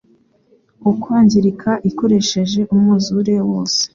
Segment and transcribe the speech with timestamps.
[0.91, 3.81] ukwangirika ikoresheje umwuzure wose